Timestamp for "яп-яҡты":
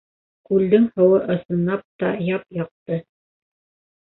2.31-2.99